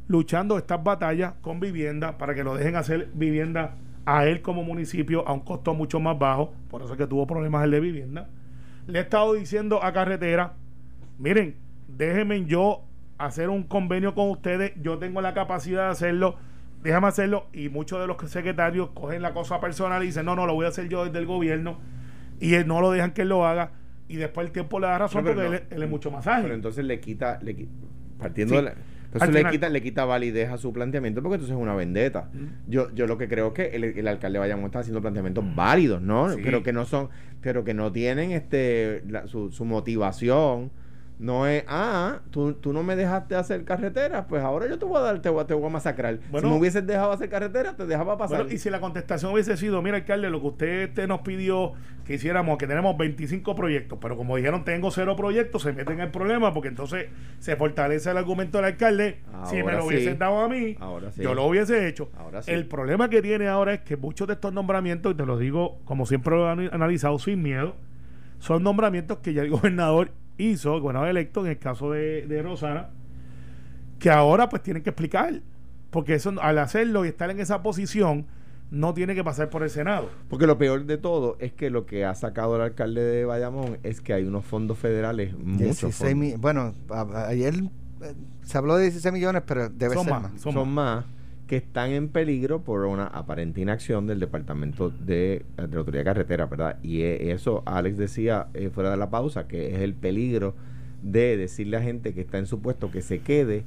[0.08, 3.74] luchando estas batallas con vivienda para que lo dejen hacer vivienda
[4.04, 7.26] a él como municipio a un costo mucho más bajo, por eso es que tuvo
[7.26, 8.28] problemas el de vivienda.
[8.86, 10.54] Le he estado diciendo a carretera,
[11.18, 11.56] miren,
[11.88, 12.84] déjenme yo
[13.18, 16.36] hacer un convenio con ustedes, yo tengo la capacidad de hacerlo,
[16.86, 17.46] déjame hacerlo.
[17.52, 20.66] Y muchos de los secretarios cogen la cosa personal y dicen, no, no, lo voy
[20.66, 21.78] a hacer yo desde el gobierno.
[22.40, 23.72] Y no lo dejan que él lo haga.
[24.08, 26.44] Y después el tiempo le da razón porque él, es mucho más ágil.
[26.44, 27.68] Pero entonces le quita, le,
[28.18, 28.74] partiendo de la,
[29.06, 32.30] entonces le quita, le quita validez a su planteamiento porque entonces es una vendetta.
[32.66, 36.02] Yo, yo lo que creo es que el, el alcalde Bayamón está haciendo planteamientos válidos,
[36.02, 36.28] ¿no?
[36.42, 37.08] Pero que no son,
[37.40, 40.70] pero que no tienen este su, su motivación
[41.18, 44.98] no es, ah, tú, tú no me dejaste hacer carretera, pues ahora yo te voy
[44.98, 46.18] a dar, te voy, te voy a masacrar.
[46.18, 48.46] si me hubieses dejado hacer carretera, te dejaba pasar.
[48.50, 51.72] y si la contestación hubiese sido, mira, alcalde, lo que usted este nos pidió
[52.04, 56.00] que hiciéramos, que tenemos 25 proyectos, pero como dijeron, tengo cero proyectos, se meten en
[56.02, 57.06] el problema, porque entonces
[57.38, 59.20] se fortalece el argumento del alcalde.
[59.44, 60.76] si me lo hubiesen dado a mí,
[61.16, 62.10] yo lo hubiese hecho.
[62.46, 65.78] El problema que tiene ahora es que muchos de estos nombramientos, y te lo digo
[65.84, 67.74] como siempre lo he analizado sin miedo,
[68.38, 72.42] son nombramientos que ya el gobernador hizo, el gobernador electo, en el caso de, de
[72.42, 72.90] Rosana,
[73.98, 75.40] que ahora pues tienen que explicar,
[75.90, 78.26] porque eso al hacerlo y estar en esa posición,
[78.70, 80.10] no tiene que pasar por el Senado.
[80.28, 83.78] Porque lo peor de todo es que lo que ha sacado el alcalde de Bayamón
[83.82, 86.40] es que hay unos fondos federales, muchos fondos.
[86.40, 86.74] bueno,
[87.28, 90.40] ayer eh, se habló de 16 millones, pero debe ser más.
[90.40, 91.04] Son, más
[91.46, 96.46] que están en peligro por una aparente inacción del Departamento de, la Autoridad de Carretera,
[96.46, 96.78] ¿verdad?
[96.82, 100.54] Y e, eso Alex decía eh, fuera de la pausa, que es el peligro
[101.02, 103.64] de decirle a gente que está en su puesto que se quede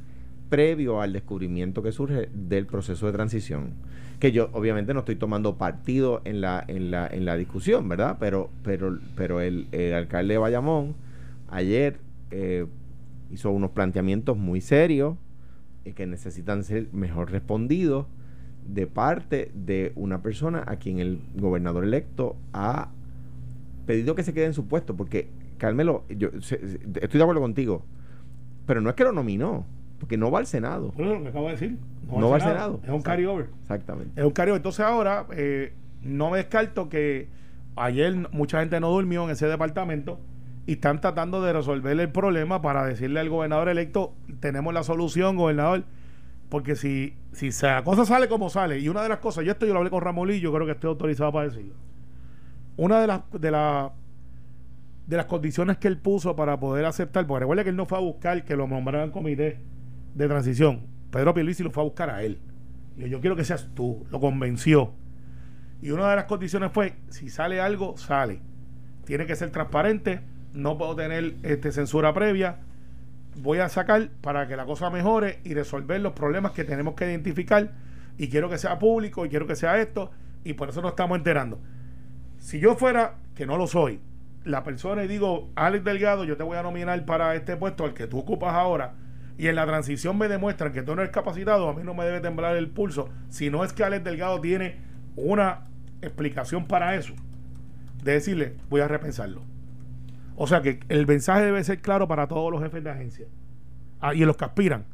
[0.50, 3.74] previo al descubrimiento que surge del proceso de transición.
[4.20, 8.18] Que yo obviamente no estoy tomando partido en la, en la, en la discusión, ¿verdad?
[8.20, 10.96] Pero, pero, pero el, alcalde de Bayamón
[11.48, 12.00] ayer
[12.32, 12.66] eh,
[13.32, 15.16] hizo unos planteamientos muy serios
[15.94, 18.08] que necesitan ser mejor respondidos
[18.68, 22.92] de parte de una persona a quien el gobernador electo ha
[23.86, 27.84] pedido que se quede en su puesto, porque Carmelo, yo estoy de acuerdo contigo,
[28.66, 29.66] pero no es que lo nominó,
[30.00, 30.94] porque no va al Senado.
[30.98, 31.78] Es lo que acabo de decir.
[32.08, 32.80] No, va al Senado.
[32.84, 33.50] Es un carryover.
[33.62, 34.20] Exactamente.
[34.20, 34.60] Es un carryover.
[34.60, 37.28] Entonces ahora eh, no me descarto que
[37.76, 40.20] ayer mucha gente no durmió en ese departamento
[40.70, 45.36] y están tratando de resolver el problema para decirle al gobernador electo, tenemos la solución,
[45.36, 45.84] gobernador,
[46.48, 49.66] porque si, si la cosa sale como sale, y una de las cosas, yo esto
[49.66, 51.74] yo lo hablé con yo creo que estoy autorizado para decirlo.
[52.78, 53.94] Una de las de la,
[55.08, 57.98] de las condiciones que él puso para poder aceptar, porque recuerda que él no fue
[57.98, 59.60] a buscar que lo nombraran comité
[60.14, 60.86] de transición.
[61.10, 62.38] Pedro Pierluisi lo fue a buscar a él.
[62.96, 64.94] Y yo quiero que seas tú, lo convenció.
[65.82, 68.44] Y una de las condiciones fue, si sale algo, sale.
[69.06, 70.22] Tiene que ser transparente,
[70.54, 72.58] no puedo tener este, censura previa.
[73.36, 77.06] Voy a sacar para que la cosa mejore y resolver los problemas que tenemos que
[77.06, 77.72] identificar.
[78.18, 80.12] Y quiero que sea público y quiero que sea esto.
[80.44, 81.60] Y por eso nos estamos enterando.
[82.40, 84.00] Si yo fuera, que no lo soy,
[84.46, 87.94] la persona y digo, Alex Delgado, yo te voy a nominar para este puesto, al
[87.94, 88.96] que tú ocupas ahora,
[89.38, 92.06] y en la transición me demuestran que tú no eres capacitado, a mí no me
[92.06, 94.78] debe temblar el pulso, si no es que Alex Delgado tiene
[95.16, 95.68] una
[96.02, 97.14] explicación para eso,
[98.04, 99.44] de decirle, voy a repensarlo.
[100.42, 103.26] O sea que el mensaje debe ser claro para todos los jefes de agencia
[104.00, 104.86] ah, y los que aspiran.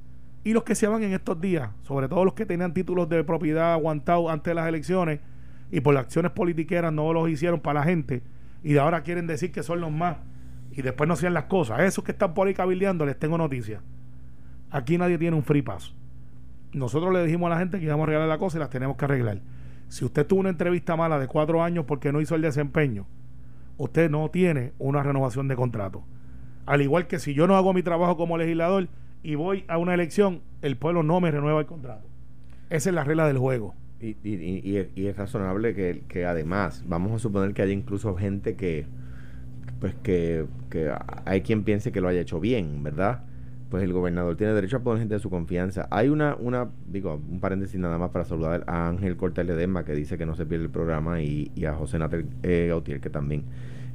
[0.44, 3.24] Y los que se van en estos días, sobre todo los que tenían títulos de
[3.24, 5.20] propiedad aguantados antes de las elecciones
[5.70, 8.24] y por las acciones politiqueras no los hicieron para la gente
[8.64, 10.18] y de ahora quieren decir que son los más
[10.72, 11.80] y después no hacían las cosas.
[11.82, 13.84] Esos que están por ahí cabildeando, les tengo noticias.
[14.72, 15.94] Aquí nadie tiene un free pass.
[16.74, 18.98] Nosotros le dijimos a la gente que íbamos a regalar la cosa y las tenemos
[18.98, 19.42] que arreglar.
[19.90, 23.06] Si usted tuvo una entrevista mala de cuatro años porque no hizo el desempeño,
[23.78, 26.04] usted no tiene una renovación de contrato.
[26.66, 28.88] Al igual que si yo no hago mi trabajo como legislador
[29.24, 32.08] y voy a una elección, el pueblo no me renueva el contrato.
[32.70, 33.76] Esa es la regla del juego.
[34.02, 38.86] Y, y, es razonable que, además, vamos a suponer que haya incluso gente que,
[39.80, 40.46] pues que
[41.26, 43.24] hay quien piense que lo haya hecho bien, ¿verdad?
[43.76, 45.86] Pues el gobernador tiene derecho a poner gente de su confianza.
[45.92, 49.46] Hay una, una digo, un paréntesis nada más para saludar a Ángel Cortés
[49.86, 53.10] que dice que no se pierde el programa, y, a José Natel eh, Gautier, que
[53.10, 53.44] también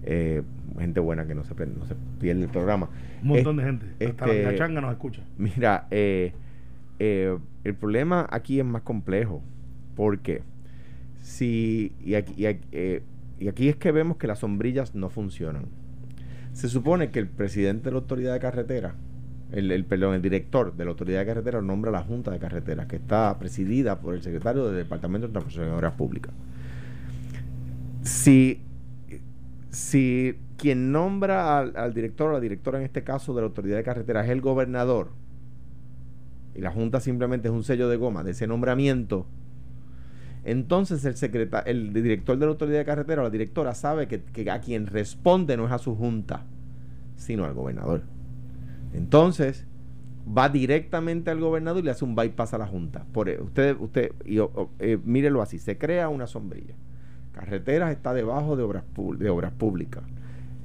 [0.02, 0.42] eh,
[0.78, 2.90] gente buena que no se, no se pierde el programa.
[3.22, 3.86] Un montón de gente.
[4.06, 5.22] Hasta la este, changa nos escucha.
[5.38, 6.34] Mira, eh,
[6.98, 9.42] el problema aquí es más complejo.
[9.96, 10.42] Porque
[11.22, 11.94] si.
[12.04, 13.02] Y aquí, y,
[13.42, 15.68] y aquí es que vemos que las sombrillas no funcionan.
[16.52, 18.94] Se supone que el presidente de la autoridad de carretera,
[19.52, 22.96] el, el, el director de la autoridad de carretera nombra la Junta de Carreteras, que
[22.96, 26.32] está presidida por el secretario del Departamento de Transportación y Obras Públicas.
[28.02, 28.60] Si
[29.70, 33.84] si quien nombra al, director o la directora, en este caso de la autoridad de
[33.84, 35.10] carretera, es el gobernador,
[36.54, 39.26] y la Junta simplemente es un sello de goma de ese nombramiento,
[40.44, 44.22] entonces el, secretario, el director de la autoridad de carretera o la directora sabe que,
[44.22, 46.44] que, a quien responde no es a su junta,
[47.16, 48.02] sino al gobernador.
[48.92, 49.66] Entonces,
[50.26, 53.04] va directamente al gobernador y le hace un bypass a la Junta.
[53.12, 54.38] Por, e, usted, usted, y,
[54.78, 56.74] eh, mírelo así, se crea una sombrilla.
[57.32, 58.84] Carreteras está debajo de obras,
[59.18, 60.02] de obras públicas.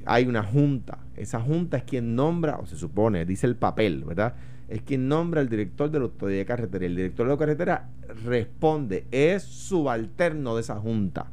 [0.06, 1.00] Hay una junta.
[1.16, 4.36] Esa junta es quien nombra, o se supone, dice el papel, ¿verdad?
[4.68, 6.86] Es quien nombra al director de la autoridad de carretera.
[6.86, 7.90] El director de la carretera
[8.26, 11.28] responde, es subalterno de esa junta.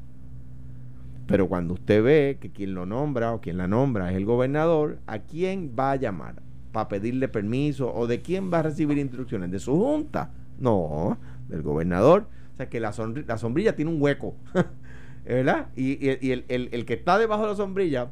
[1.26, 4.98] Pero cuando usted ve que quien lo nombra o quien la nombra es el gobernador,
[5.06, 6.42] ¿a quién va a llamar?
[6.72, 7.92] ¿Para pedirle permiso?
[7.94, 9.50] ¿O de quién va a recibir instrucciones?
[9.50, 10.30] ¿De su junta?
[10.58, 12.26] No, del gobernador.
[12.54, 12.92] O sea que la,
[13.26, 14.34] la sombrilla tiene un hueco,
[15.24, 15.68] ¿verdad?
[15.76, 18.10] Y, el, el que está debajo de la sombrilla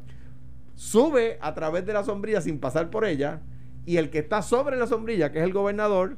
[0.75, 3.41] sube a través de la sombrilla sin pasar por ella.
[3.85, 6.17] Y el que está sobre la sombrilla, que es el gobernador,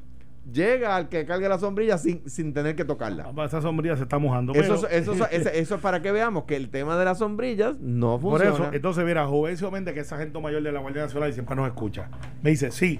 [0.51, 3.31] llega al que cargue la sombrilla sin, sin tener que tocarla.
[3.35, 4.53] Ah, esa sombrilla se está mojando.
[4.53, 8.51] Eso, eso, eso, es para que veamos que el tema de las sombrillas no funciona.
[8.51, 11.33] Por eso, entonces, mira, Juvencio Méndez, que es agente mayor de la Guardia Nacional y
[11.33, 12.09] siempre nos escucha,
[12.41, 12.99] me dice, sí,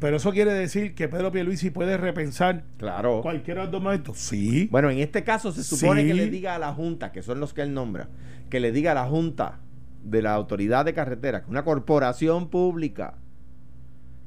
[0.00, 3.20] pero eso quiere decir que Pedro Pierluisi puede repensar claro.
[3.20, 4.66] cualquier de Sí.
[4.70, 7.52] Bueno, en este caso se supone que le diga a la Junta, que son los
[7.52, 8.08] que él nombra,
[8.48, 9.60] que le diga a la Junta
[10.02, 13.18] de la Autoridad de Carretera, que una corporación pública,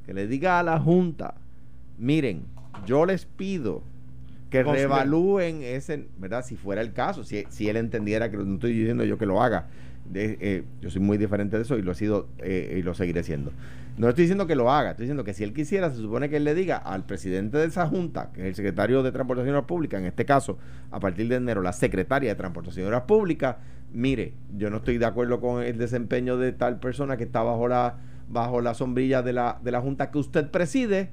[0.06, 1.36] que le diga a la Junta,
[1.98, 2.44] miren,
[2.86, 3.84] yo les pido
[4.50, 6.46] que reevalúen ese, ¿verdad?
[6.46, 9.42] Si fuera el caso, si, si él entendiera que no estoy diciendo yo que lo
[9.42, 9.68] haga,
[10.14, 13.24] eh, yo soy muy diferente de eso y lo he sido eh, y lo seguiré
[13.24, 13.52] siendo.
[13.98, 16.38] No estoy diciendo que lo haga, estoy diciendo que si él quisiera, se supone que
[16.38, 19.98] él le diga al presidente de esa junta, que es el secretario de Transportación Pública,
[19.98, 20.58] en este caso,
[20.92, 23.60] a partir de enero, la secretaria de Transportación Pública,
[23.92, 27.68] mire, yo no estoy de acuerdo con el desempeño de tal persona que está bajo
[27.68, 31.12] la, bajo la sombrilla de la, de la junta que usted preside,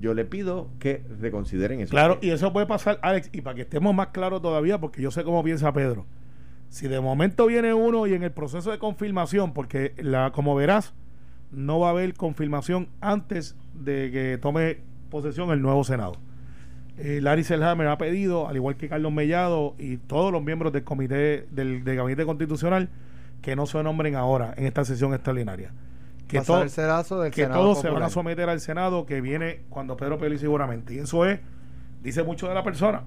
[0.00, 1.90] yo le pido que reconsideren eso.
[1.90, 5.10] Claro, y eso puede pasar, Alex, y para que estemos más claros todavía, porque yo
[5.10, 6.06] sé cómo piensa Pedro.
[6.68, 10.94] Si de momento viene uno y en el proceso de confirmación, porque la, como verás,
[11.50, 14.78] no va a haber confirmación antes de que tome
[15.10, 16.16] posesión el nuevo Senado.
[16.98, 20.84] Eh, Larry Selhammer ha pedido, al igual que Carlos Mellado y todos los miembros del
[20.84, 22.88] comité del, del gabinete constitucional,
[23.40, 25.72] que no se nombren ahora en esta sesión extraordinaria
[26.28, 26.64] que, todo,
[27.30, 30.94] que todos se van a someter al Senado que viene cuando Pedro Pérez seguramente.
[30.94, 31.40] Y eso es,
[32.02, 33.04] dice mucho de la persona.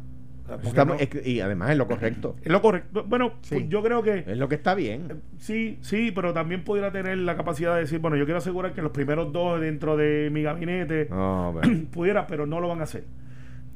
[1.23, 2.35] y además es lo correcto.
[2.41, 3.05] Es lo correcto.
[3.07, 4.25] Bueno, pues yo creo que.
[4.27, 5.07] Es lo que está bien.
[5.09, 8.73] Eh, sí, sí, pero también pudiera tener la capacidad de decir, bueno, yo quiero asegurar
[8.73, 11.07] que los primeros dos dentro de mi gabinete
[11.93, 13.03] pudiera, pero no lo van a hacer.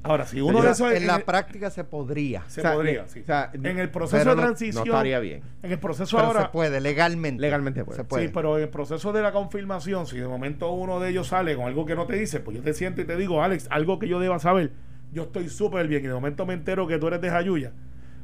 [0.06, 0.92] Ahora, si uno de esos.
[0.92, 2.44] En la práctica se podría.
[2.48, 3.24] Se podría, sí.
[3.54, 4.88] en el proceso de transición.
[4.88, 5.42] No, estaría bien.
[5.64, 6.44] En el proceso ahora.
[6.44, 7.42] Se puede, legalmente.
[7.42, 7.98] Legalmente puede.
[7.98, 8.28] Se puede.
[8.28, 11.56] Sí, pero en el proceso de la confirmación, si de momento uno de ellos sale
[11.56, 14.00] con algo que no te dice, pues yo te siento y te digo, Alex, algo
[14.00, 14.72] que yo deba saber.
[15.12, 17.72] Yo estoy súper bien y de momento me entero que tú eres de Jayuya.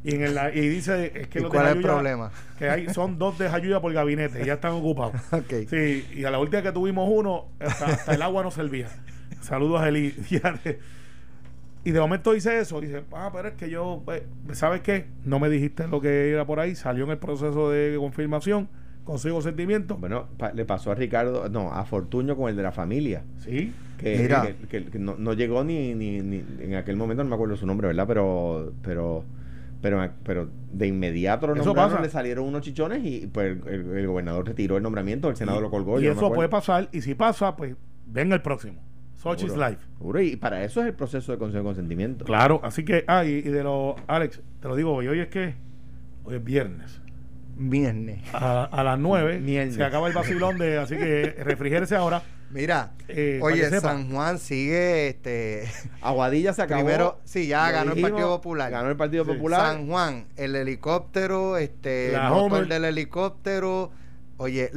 [0.04, 2.32] Y, en el, y dice es que los cuál es el problema?
[2.58, 5.68] que hay son dos de Jayuya por gabinete y ya están ocupados okay.
[5.68, 8.88] sí y a la última que tuvimos uno hasta, el agua no servía
[9.42, 10.16] saludos a Eli
[11.84, 15.08] Y de momento dice eso, dice, ah, pero es que yo, pues, ¿sabes qué?
[15.26, 18.70] No me dijiste lo que era por ahí, salió en el proceso de confirmación,
[19.04, 19.98] consigo sentimiento.
[19.98, 23.24] Bueno, le pasó a Ricardo, no, a Fortuño con el de la familia.
[23.40, 23.74] Sí.
[23.98, 26.18] Que, que, no, llegó ni, ni,
[26.60, 28.08] en aquel momento, no me acuerdo su nombre, ¿verdad?
[28.08, 29.24] Pero, pero,
[29.82, 34.78] pero, pero de inmediato lo nombraron, le salieron unos chichones y pues el, gobernador retiró
[34.78, 36.00] el nombramiento, el Senado lo colgó.
[36.00, 38.82] Y eso puede pasar, y si pasa, pues venga el próximo.
[39.22, 39.86] Sochi's Life.
[40.24, 42.26] y para eso es el proceso de consejo de consentimiento.
[42.26, 45.54] Claro, así que, ah, y, de lo, Alex, te lo digo hoy, hoy es que,
[46.24, 47.00] hoy es viernes.
[47.56, 48.22] Viernes.
[48.34, 52.24] A, las 9 se acaba el vacilón de, así que refrigérese ahora.
[52.50, 55.70] Mira, eh, oye, San Juan sigue este
[56.02, 56.84] Aguadilla se acabó.
[56.84, 58.72] Primero, sí, ya ganó el Partido Popular.
[58.72, 59.62] Ganó el Partido Popular.
[59.62, 63.92] San Juan, el helicóptero, este, el motor del helicóptero,
[64.42, 64.72] Oye,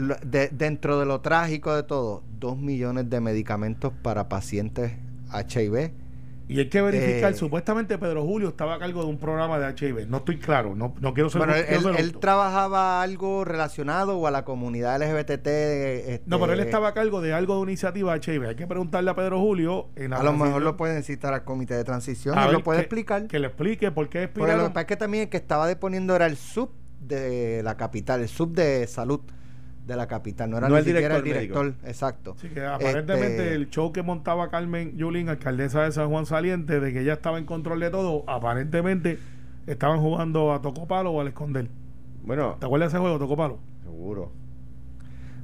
[0.53, 4.93] dentro de lo trágico de todo, dos millones de medicamentos para pacientes
[5.33, 5.91] HIV.
[6.49, 9.75] Y hay que verificar, eh, supuestamente Pedro Julio estaba a cargo de un programa de
[9.75, 10.07] HIV.
[10.07, 11.39] No estoy claro, no, no quiero ser...
[11.39, 15.47] Bueno, él, trabajaba algo relacionado o a la comunidad LGBT.
[15.47, 18.49] Este, no, pero él estaba a cargo de algo de iniciativa HIV.
[18.49, 19.89] Hay que preguntarle a Pedro Julio.
[19.97, 22.37] a lo mejor lo pueden citar al comité de transición.
[22.39, 23.29] y lo puede explicar.
[23.29, 25.67] Que le explique por qué Porque lo que pasa es que también el que estaba
[25.67, 29.23] deponiendo era el sub de la capital, el sub de salud
[29.87, 32.37] de la capital, no era ni el siquiera director, el director, exacto.
[32.41, 36.81] Sí, que aparentemente este, el show que montaba Carmen Yulín, alcaldesa de San Juan Saliente,
[36.81, 39.19] de que ella estaba en control de todo, aparentemente
[39.67, 41.69] estaban jugando a Tocopalo o al esconder.
[42.23, 43.59] Bueno, ¿te acuerdas de ese juego, Tocopalo?
[43.83, 44.33] Seguro.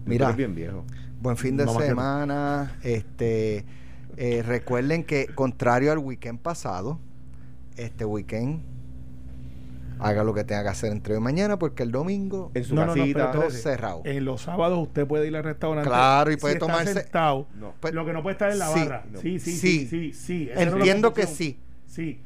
[0.06, 0.84] Mira, bien viejo.
[1.20, 2.78] Buen fin de semana.
[2.82, 3.66] Este,
[4.16, 6.98] eh, recuerden que contrario al weekend pasado,
[7.76, 8.62] este weekend
[10.02, 12.74] haga lo que tenga que hacer entre hoy y mañana, porque el domingo En su
[12.74, 12.86] No,
[13.32, 14.02] todo cerrado.
[14.04, 15.88] En los sábados usted puede ir al restaurante.
[15.88, 17.46] Claro, y si puede está tomarse- sentado.
[17.58, 17.74] No.
[17.80, 19.04] Pues- lo que no puede estar en la Sí, barra.
[19.10, 19.20] no.
[19.20, 19.86] Sí, sí, Sí.
[19.86, 21.58] sí, sí, la Entiendo que sí.
[21.86, 22.20] Sí.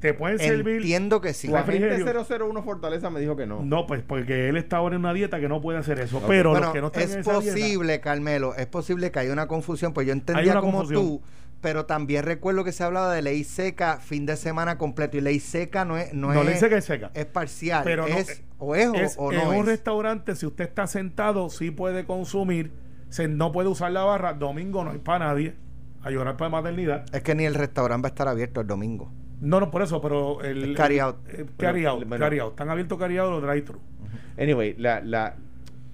[0.00, 0.76] Te pueden servir.
[0.76, 1.48] Entiendo que sí.
[1.48, 2.04] Agente refrigerio.
[2.48, 3.62] 001 Fortaleza me dijo que no.
[3.62, 6.22] No, pues porque él está ahora en una dieta que no puede hacer eso.
[6.28, 9.32] Pero Bueno, los que no están en es dieta- posible, Carmelo, es posible que haya
[9.32, 11.02] una confusión, pues yo entendía como confusión.
[11.02, 11.22] tú,
[11.60, 15.40] pero también recuerdo que se hablaba de ley seca fin de semana completo y ley
[15.40, 17.10] seca no es no, No es, le dice que es seca.
[17.14, 19.66] es parcial, Pero no, es eh, o es, o- es, o en no un es.
[19.66, 22.72] restaurante, si usted está sentado, sí puede consumir.
[23.08, 24.34] Se, no puede usar la barra.
[24.34, 25.54] Domingo no hay para nadie.
[26.02, 27.04] A llorar para maternidad.
[27.14, 29.10] Es que ni el restaurante va a estar abierto el domingo.
[29.40, 30.70] No, no, por eso, pero el.
[30.72, 31.16] Es carry out.
[31.28, 32.50] el- eh, carry out, carry out.
[32.52, 33.80] Están abiertos carry out los drive-thru.
[34.38, 35.34] Anyway, la, la,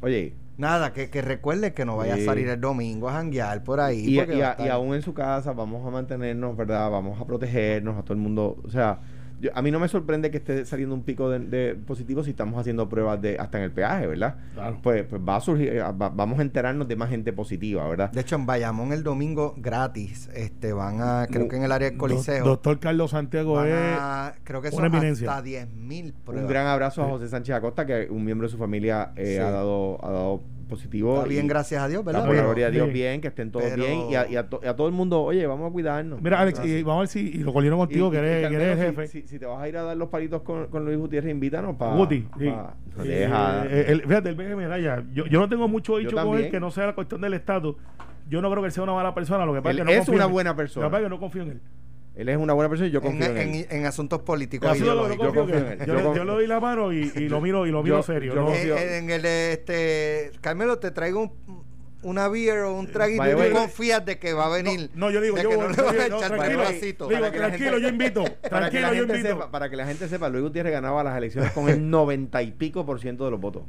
[0.00, 2.22] oye, Nada, que, que recuerde que no vaya Sí.
[2.22, 3.98] a salir el domingo a janguear por ahí.
[4.06, 6.88] y, y a y aún en su casa vamos a mantenernos, ¿verdad?
[6.88, 8.56] Vamos a protegernos a todo el mundo.
[8.64, 9.00] O sea,
[9.42, 12.30] yo- a mí no me sorprende que esté saliendo un pico de, de positivos si
[12.30, 14.36] estamos haciendo pruebas de hasta en el peaje, ¿verdad?
[14.54, 14.78] Claro.
[14.82, 18.10] Pues, pues va a surgir, eh, va- vamos a enterarnos de más gente positiva, ¿verdad?
[18.12, 21.72] De hecho, en Bayamón el domingo gratis, este van a, creo Mu- que en el
[21.72, 23.74] área del Coliseo, Do- Doctor Carlos Santiago van es.
[23.98, 25.28] a- creo que una son eminencia.
[25.28, 26.44] hasta 10 mil pruebas.
[26.44, 29.42] Un gran abrazo a José Sánchez Acosta, que un miembro de su familia eh, Sí.
[29.42, 31.14] ha dado ha dado positivo.
[31.16, 32.20] Está bien, y- gracias a Dios, ¿verdad?
[32.20, 34.00] por la Pero- gloria a Dios, bien, que estén todos Pero- bien.
[34.10, 36.20] Y a, y a to- y a todo el mundo, oye, vamos a cuidarnos.
[36.20, 38.48] Mira, Alex, y vamos a ver si y lo colieron contigo, Y- que eres, y
[38.50, 39.06] que eres el jefe.
[39.08, 41.30] Si, si- si te vas a ir a dar los palitos con, con Luis Gutiérrez,
[41.30, 41.94] invítanos para.
[41.96, 42.46] Guti, sí.
[42.96, 43.66] no deja.
[43.66, 45.02] eh, el- fíjate, el BG medalla.
[45.14, 47.76] Yo, yo no tengo mucho dicho con él que no sea la cuestión del estatus.
[48.28, 49.44] Yo no creo que él sea una mala persona.
[49.44, 50.32] Lo que pasa Él es que no es confío una en él.
[50.32, 50.84] buena persona.
[50.86, 51.60] Lo que pasa es que no confío en él.
[52.14, 53.66] Él es una buena persona y yo confío en, en- él.
[53.70, 54.70] en asuntos políticos.
[54.70, 55.26] Así yo, no ideológicos.
[55.26, 55.80] confío confío en en él.
[55.80, 55.86] él.
[55.86, 57.82] Yo, Yo le- confío- yo le doy la mano y, y lo miro y lo
[57.82, 58.34] miro Yo- serio.
[58.34, 58.52] yo ¿no?
[58.52, 61.62] Eh, en el este Carmelo te traigo un,
[62.02, 64.90] una beer o un traguito y tú confías de que va a venir.
[64.94, 67.06] No, yo digo, yo, que no le a digo, echar tranquilo, vasito.
[67.08, 68.24] digo, tranquilo, gente- yo invito.
[68.50, 69.28] Para que, Tranquilo, la yo gente invito.
[69.36, 72.50] sepa, para que la gente sepa, Luis Gutiérrez ganaba las elecciones con el noventa y
[72.50, 73.62] pico por ciento de los votos.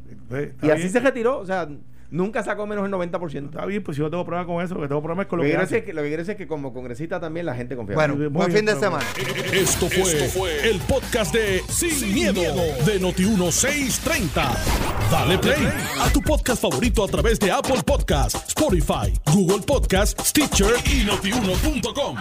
[0.63, 0.89] Y así bien.
[0.91, 1.69] se retiró, o sea,
[2.13, 3.45] nunca sacó menos del 90%.
[3.45, 4.75] Está bien, pues yo no tengo problema con eso.
[4.75, 5.79] Lo que tengo problema es con Lo lo que, que quiero decir hace.
[5.79, 7.95] es que, lo que quiero decir es que como congresista también la gente confía.
[7.95, 8.91] Bueno, buen fin de muy bien.
[8.91, 9.05] semana.
[9.51, 12.41] Esto fue, el podcast de Sin, miedo,
[12.85, 14.57] de Noti1630.
[15.11, 15.67] Dale play
[15.99, 22.17] a tu podcast favorito a través de Apple Podcasts, Spotify, Google Podcasts, Stitcher y notiuno.com.